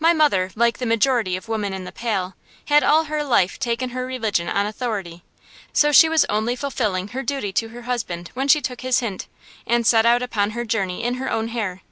My 0.00 0.12
mother, 0.12 0.50
like 0.56 0.78
the 0.78 0.86
majority 0.86 1.36
of 1.36 1.46
women 1.48 1.72
in 1.72 1.84
the 1.84 1.92
Pale, 1.92 2.34
had 2.64 2.82
all 2.82 3.04
her 3.04 3.22
life 3.22 3.60
taken 3.60 3.90
her 3.90 4.04
religion 4.04 4.48
on 4.48 4.66
authority; 4.66 5.22
so 5.72 5.92
she 5.92 6.08
was 6.08 6.24
only 6.24 6.56
fulfilling 6.56 7.06
her 7.10 7.22
duty 7.22 7.52
to 7.52 7.68
her 7.68 7.82
husband 7.82 8.32
when 8.34 8.48
she 8.48 8.60
took 8.60 8.80
his 8.80 8.98
hint, 8.98 9.28
and 9.64 9.86
set 9.86 10.04
out 10.04 10.20
upon 10.20 10.50
her 10.50 10.64
journey 10.64 11.04
in 11.04 11.14
her 11.14 11.30
own 11.30 11.46
hair. 11.46 11.82